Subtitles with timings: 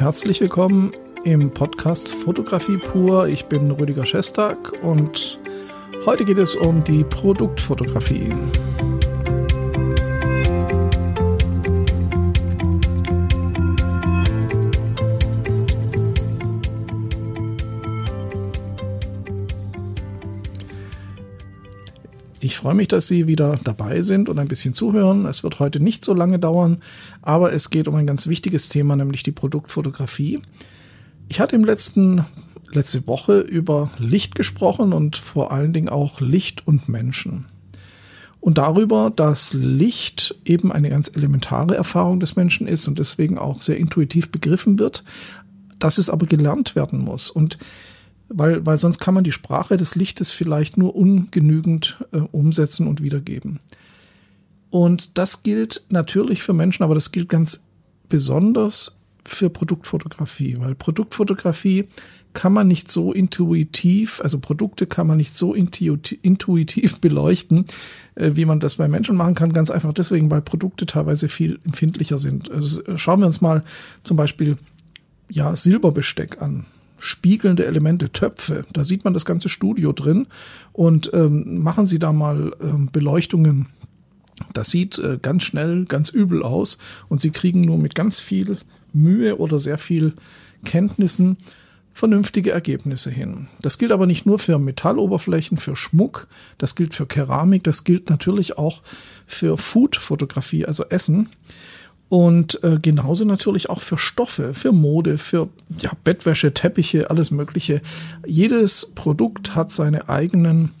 [0.00, 0.92] Herzlich willkommen
[1.24, 3.28] im Podcast Fotografie pur.
[3.28, 5.38] Ich bin Rüdiger Schestag und
[6.06, 8.32] heute geht es um die Produktfotografie.
[22.50, 25.24] Ich freue mich, dass Sie wieder dabei sind und ein bisschen zuhören.
[25.24, 26.78] Es wird heute nicht so lange dauern,
[27.22, 30.40] aber es geht um ein ganz wichtiges Thema, nämlich die Produktfotografie.
[31.28, 32.24] Ich hatte im letzten,
[32.72, 37.46] letzte Woche über Licht gesprochen und vor allen Dingen auch Licht und Menschen.
[38.40, 43.60] Und darüber, dass Licht eben eine ganz elementare Erfahrung des Menschen ist und deswegen auch
[43.60, 45.04] sehr intuitiv begriffen wird,
[45.78, 47.30] dass es aber gelernt werden muss.
[47.30, 47.58] Und
[48.30, 53.02] weil, weil sonst kann man die Sprache des Lichtes vielleicht nur ungenügend äh, umsetzen und
[53.02, 53.58] wiedergeben.
[54.70, 57.64] Und das gilt natürlich für Menschen, aber das gilt ganz
[58.08, 61.86] besonders für Produktfotografie, weil Produktfotografie
[62.32, 67.64] kann man nicht so intuitiv, also Produkte kann man nicht so intuitiv beleuchten,
[68.14, 69.52] äh, wie man das bei Menschen machen kann.
[69.52, 72.50] Ganz einfach deswegen, weil Produkte teilweise viel empfindlicher sind.
[72.50, 73.64] Also schauen wir uns mal
[74.04, 74.56] zum Beispiel
[75.28, 76.66] ja Silberbesteck an
[77.00, 78.64] spiegelnde Elemente, Töpfe.
[78.72, 80.26] Da sieht man das ganze Studio drin
[80.72, 83.66] und ähm, machen Sie da mal ähm, Beleuchtungen.
[84.52, 86.78] Das sieht äh, ganz schnell ganz übel aus
[87.08, 88.58] und Sie kriegen nur mit ganz viel
[88.92, 90.14] Mühe oder sehr viel
[90.64, 91.36] Kenntnissen
[91.92, 93.48] vernünftige Ergebnisse hin.
[93.60, 98.08] Das gilt aber nicht nur für Metalloberflächen, für Schmuck, das gilt für Keramik, das gilt
[98.08, 98.82] natürlich auch
[99.26, 101.28] für Food-Fotografie, also Essen.
[102.10, 105.48] Und äh, genauso natürlich auch für Stoffe, für Mode, für
[105.80, 107.80] ja, Bettwäsche, Teppiche, alles Mögliche.
[108.26, 110.72] Jedes Produkt hat seine eigenen,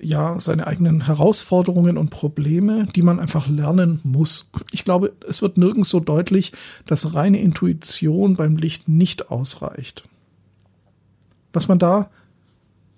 [0.00, 4.48] ja, seine eigenen Herausforderungen und Probleme, die man einfach lernen muss.
[4.70, 6.52] Ich glaube, es wird nirgends so deutlich,
[6.86, 10.04] dass reine Intuition beim Licht nicht ausreicht.
[11.52, 12.08] Was man da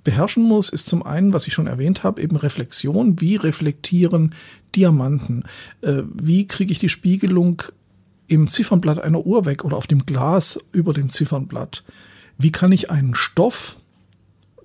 [0.09, 3.21] beherrschen muss, ist zum einen, was ich schon erwähnt habe, eben Reflexion.
[3.21, 4.35] Wie reflektieren
[4.75, 5.45] Diamanten?
[5.83, 7.63] Äh, wie kriege ich die Spiegelung
[8.27, 11.85] im Ziffernblatt einer Uhr weg oder auf dem Glas über dem Ziffernblatt?
[12.39, 13.77] Wie kann ich einen Stoff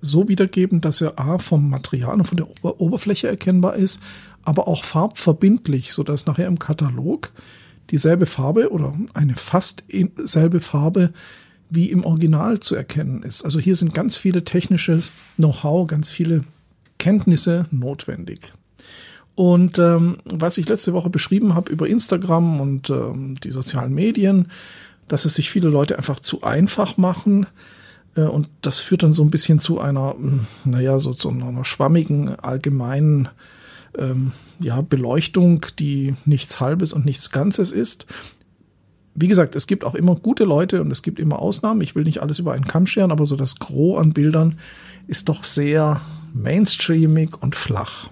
[0.00, 4.00] so wiedergeben, dass er A vom Material und von der Ober Oberfläche erkennbar ist,
[4.44, 7.32] aber auch farbverbindlich, sodass nachher im Katalog
[7.90, 9.84] dieselbe Farbe oder eine fast
[10.24, 11.12] selbe Farbe
[11.70, 13.44] wie im Original zu erkennen ist.
[13.44, 15.02] Also hier sind ganz viele technische
[15.36, 16.44] Know-how, ganz viele
[16.98, 18.52] Kenntnisse notwendig.
[19.34, 24.48] Und ähm, was ich letzte Woche beschrieben habe über Instagram und ähm, die sozialen Medien,
[25.08, 27.46] dass es sich viele Leute einfach zu einfach machen.
[28.14, 31.64] Äh, und das führt dann so ein bisschen zu einer, hm, naja, so zu einer
[31.64, 33.28] schwammigen, allgemeinen
[33.98, 38.06] ähm, ja, Beleuchtung, die nichts Halbes und nichts Ganzes ist
[39.14, 41.80] wie gesagt, es gibt auch immer gute Leute und es gibt immer Ausnahmen.
[41.80, 44.56] Ich will nicht alles über einen Kamm scheren, aber so das Gros an Bildern
[45.06, 46.00] ist doch sehr
[46.32, 48.10] mainstreamig und flach.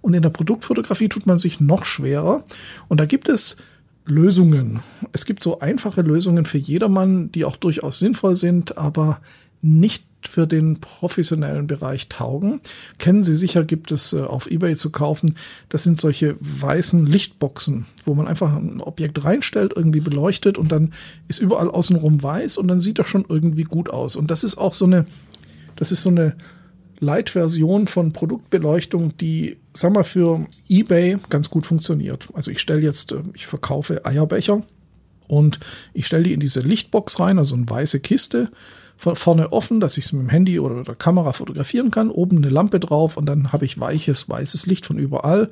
[0.00, 2.42] Und in der Produktfotografie tut man sich noch schwerer.
[2.88, 3.56] Und da gibt es
[4.04, 4.80] Lösungen.
[5.12, 9.20] Es gibt so einfache Lösungen für jedermann, die auch durchaus sinnvoll sind, aber
[9.60, 12.60] nicht für den professionellen Bereich taugen.
[12.98, 15.36] Kennen Sie sicher, gibt es äh, auf eBay zu kaufen.
[15.68, 20.92] Das sind solche weißen Lichtboxen, wo man einfach ein Objekt reinstellt, irgendwie beleuchtet und dann
[21.28, 24.16] ist überall außenrum weiß und dann sieht das schon irgendwie gut aus.
[24.16, 25.06] Und das ist auch so eine,
[25.76, 26.36] das ist so eine
[27.02, 32.28] Light-Version von Produktbeleuchtung, die, sag mal, für eBay ganz gut funktioniert.
[32.32, 34.62] Also ich stelle jetzt, äh, ich verkaufe Eierbecher
[35.26, 35.58] und
[35.94, 38.50] ich stelle die in diese Lichtbox rein, also eine weiße Kiste
[39.02, 42.10] vorne offen, dass ich es mit dem Handy oder der Kamera fotografieren kann.
[42.10, 45.50] Oben eine Lampe drauf und dann habe ich weiches, weißes Licht von überall.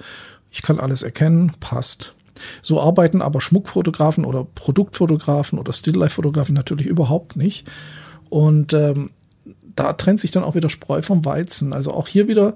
[0.51, 2.15] Ich kann alles erkennen, passt.
[2.63, 7.69] So arbeiten aber Schmuckfotografen oder Produktfotografen oder Stilllife-Fotografen natürlich überhaupt nicht.
[8.29, 9.11] Und ähm,
[9.77, 11.73] da trennt sich dann auch wieder Spreu vom Weizen.
[11.73, 12.55] Also auch hier wieder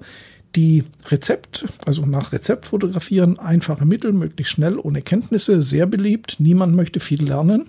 [0.55, 6.37] die Rezept, also nach Rezept fotografieren, einfache Mittel, möglichst schnell, ohne Kenntnisse, sehr beliebt.
[6.39, 7.65] Niemand möchte viel lernen.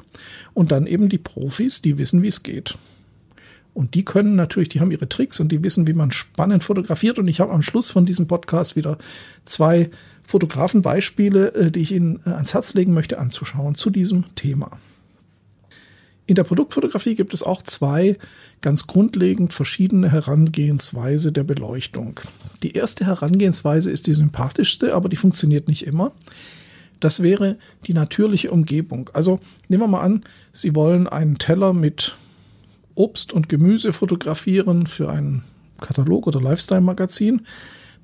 [0.55, 2.76] Und dann eben die Profis, die wissen, wie es geht.
[3.76, 7.19] Und die können natürlich, die haben ihre Tricks und die wissen, wie man spannend fotografiert.
[7.19, 8.96] Und ich habe am Schluss von diesem Podcast wieder
[9.44, 9.90] zwei
[10.25, 14.70] Fotografenbeispiele, äh, die ich Ihnen äh, ans Herz legen möchte, anzuschauen zu diesem Thema.
[16.25, 18.17] In der Produktfotografie gibt es auch zwei
[18.62, 22.19] ganz grundlegend verschiedene Herangehensweise der Beleuchtung.
[22.62, 26.12] Die erste Herangehensweise ist die sympathischste, aber die funktioniert nicht immer.
[26.99, 29.11] Das wäre die natürliche Umgebung.
[29.12, 29.38] Also
[29.69, 30.25] nehmen wir mal an,
[30.55, 32.17] Sie wollen einen Teller mit
[32.96, 35.44] Obst und Gemüse fotografieren für einen
[35.81, 37.43] Katalog oder Lifestyle-Magazin,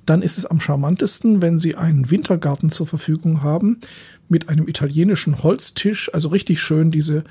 [0.06, 3.80] dann ist es am charmantesten, wenn Sie einen Wintergarten zur Verfügung haben
[4.28, 7.24] mit einem italienischen Holztisch, also richtig schön diese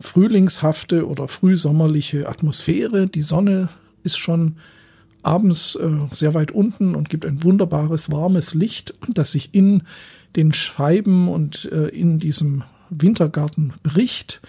[0.00, 3.06] frühlingshafte oder frühsommerliche Atmosphäre.
[3.06, 3.68] Die Sonne
[4.02, 4.56] ist schon
[5.22, 9.82] abends äh, sehr weit unten und gibt ein wunderbares warmes Licht, das sich in
[10.36, 14.40] den Scheiben und äh, in diesem Wintergarten bricht.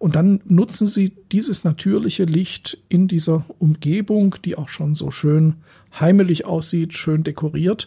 [0.00, 5.56] Und dann nutzen sie dieses natürliche Licht in dieser Umgebung, die auch schon so schön
[6.00, 7.86] heimelig aussieht, schön dekoriert,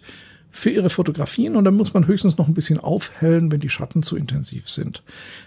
[0.52, 1.56] für ihre Fotografien.
[1.56, 5.02] Und dann muss man höchstens noch ein bisschen aufhellen, wenn die Schatten zu intensiv sind.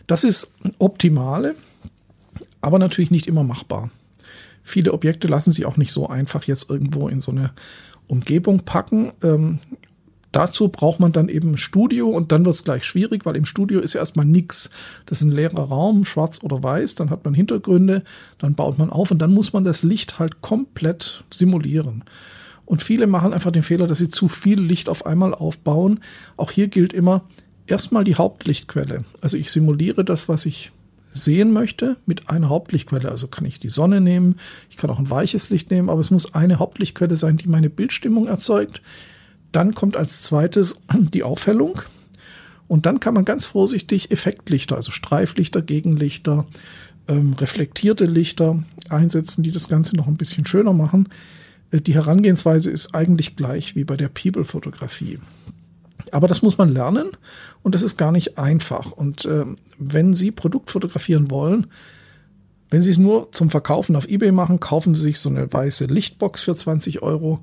[0.08, 1.54] Das ist optimale,
[2.60, 3.90] aber natürlich nicht immer machbar.
[4.64, 7.52] Viele Objekte lassen sich auch nicht so einfach jetzt irgendwo in so eine
[8.08, 9.12] Umgebung packen.
[9.22, 9.60] Ähm,
[10.36, 13.46] dazu braucht man dann eben ein Studio und dann wird es gleich schwierig, weil im
[13.46, 14.70] Studio ist ja erstmal nichts.
[15.06, 18.02] Das ist ein leerer Raum, schwarz oder weiß, dann hat man Hintergründe,
[18.36, 22.04] dann baut man auf und dann muss man das Licht halt komplett simulieren.
[22.66, 26.00] Und viele machen einfach den Fehler, dass sie zu viel Licht auf einmal aufbauen.
[26.36, 27.22] Auch hier gilt immer
[27.66, 29.04] erstmal die Hauptlichtquelle.
[29.22, 30.72] Also ich simuliere das, was ich
[31.12, 33.10] sehen möchte, mit einer Hauptlichtquelle.
[33.10, 34.36] Also kann ich die Sonne nehmen,
[34.68, 37.70] ich kann auch ein weiches Licht nehmen, aber es muss eine Hauptlichtquelle sein, die meine
[37.70, 38.82] Bildstimmung erzeugt.
[39.56, 41.80] Dann kommt als zweites die Aufhellung.
[42.68, 46.44] Und dann kann man ganz vorsichtig Effektlichter, also Streiflichter, Gegenlichter,
[47.08, 51.08] ähm, reflektierte Lichter einsetzen, die das Ganze noch ein bisschen schöner machen.
[51.70, 55.20] Äh, die Herangehensweise ist eigentlich gleich wie bei der People-Fotografie.
[56.12, 57.08] Aber das muss man lernen
[57.62, 58.92] und das ist gar nicht einfach.
[58.92, 59.46] Und äh,
[59.78, 61.68] wenn Sie Produkt fotografieren wollen,
[62.68, 65.86] wenn Sie es nur zum Verkaufen auf eBay machen, kaufen Sie sich so eine weiße
[65.86, 67.40] Lichtbox für 20 Euro.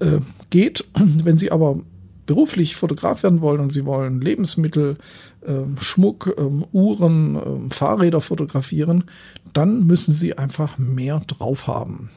[0.00, 0.20] Äh,
[0.50, 0.84] geht.
[0.94, 1.80] Wenn Sie aber
[2.26, 4.96] beruflich Fotograf werden wollen und Sie wollen Lebensmittel,
[5.42, 6.42] äh, Schmuck, äh,
[6.72, 9.04] Uhren, äh, Fahrräder fotografieren,
[9.52, 12.10] dann müssen Sie einfach mehr drauf haben.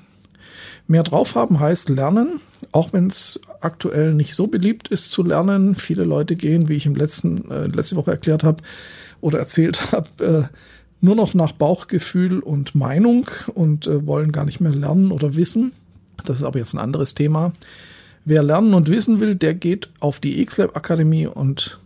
[0.88, 2.40] Mehr drauf haben heißt lernen,
[2.72, 5.76] auch wenn es aktuell nicht so beliebt ist zu lernen.
[5.76, 8.64] Viele Leute gehen, wie ich im letzten, äh, letzte Woche erklärt habe
[9.20, 10.56] oder erzählt habe, äh,
[11.02, 15.74] nur noch nach Bauchgefühl und Meinung und äh, wollen gar nicht mehr lernen oder wissen.
[16.30, 17.54] Das ist aber jetzt ein anderes Thema.
[18.26, 21.80] Wer lernen und wissen will, der geht auf die XLab Akademie und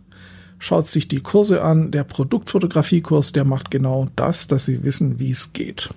[0.58, 1.90] schaut sich die Kurse an.
[1.90, 5.90] Der Produktfotografiekurs, der macht genau das, dass Sie wissen, wie es geht.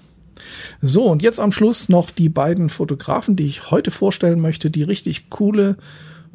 [0.81, 4.83] So, und jetzt am Schluss noch die beiden Fotografen, die ich heute vorstellen möchte, die
[4.83, 5.77] richtig coole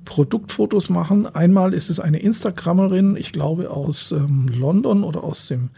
[0.05, 1.27] Produktfotos machen.
[1.27, 5.71] Einmal ist es eine Instagrammerin, ich glaube aus ähm, London oder aus dem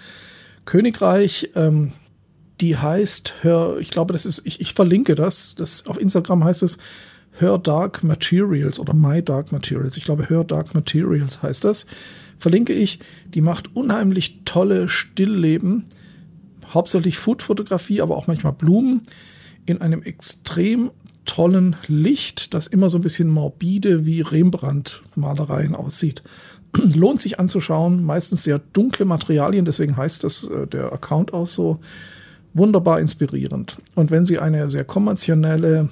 [0.64, 1.50] Königreich.
[1.54, 1.92] Ähm,
[2.62, 5.54] die heißt Her, ich glaube, das ist, ich, ich verlinke das.
[5.56, 5.86] das.
[5.86, 6.78] Auf Instagram heißt es
[7.38, 9.96] Her Dark Materials oder My Dark Materials.
[9.96, 11.86] Ich glaube, Her Dark Materials heißt das.
[12.38, 13.00] Verlinke ich.
[13.34, 15.84] Die macht unheimlich tolle Stillleben
[16.72, 19.02] hauptsächlich Foodfotografie, aber auch manchmal Blumen
[19.66, 20.90] in einem extrem
[21.24, 26.22] tollen Licht, das immer so ein bisschen morbide wie Rembrandt-Malereien aussieht.
[26.76, 31.80] Lohnt sich anzuschauen, meistens sehr dunkle Materialien, deswegen heißt das äh, der Account auch so
[32.54, 33.76] wunderbar inspirierend.
[33.94, 35.88] Und wenn Sie eine sehr konventionelle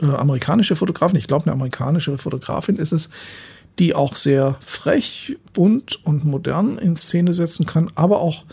[0.00, 3.10] äh, amerikanische Fotografin, ich glaube eine amerikanische Fotografin ist es,
[3.78, 8.44] die auch sehr frech, bunt und modern in Szene setzen kann, aber auch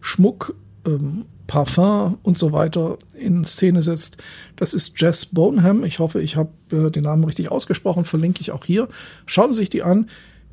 [0.00, 0.54] Schmuck
[0.86, 4.16] ähm, Parfum und so weiter in Szene setzt.
[4.56, 5.84] Das ist Jess Boneham.
[5.84, 8.88] Ich hoffe, ich habe äh, den Namen richtig ausgesprochen, verlinke ich auch hier.
[9.26, 10.08] Schauen Sie sich die an.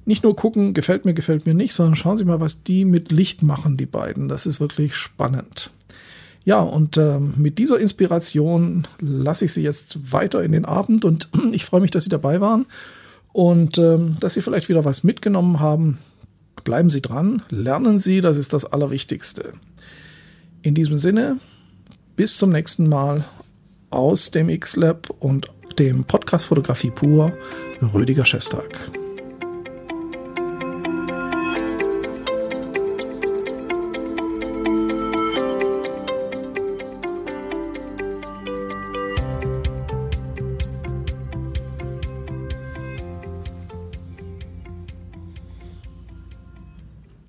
[0.05, 3.11] Nicht nur gucken, gefällt mir, gefällt mir nicht, sondern schauen Sie mal, was die mit
[3.11, 4.27] Licht machen, die beiden.
[4.27, 5.71] Das ist wirklich spannend.
[6.45, 11.29] Ja, und äh, mit dieser Inspiration lasse ich Sie jetzt weiter in den Abend und
[11.51, 12.65] ich freue mich, dass Sie dabei waren
[13.31, 15.99] und äh, dass Sie vielleicht wieder was mitgenommen haben.
[16.63, 19.53] Bleiben Sie dran, lernen Sie, das ist das Allerwichtigste.
[20.61, 21.37] In diesem Sinne,
[22.15, 23.25] bis zum nächsten Mal
[23.89, 25.47] aus dem X-Lab und
[25.79, 27.33] dem Podcast Fotografie pur,
[27.93, 29.02] Rüdiger Schestag.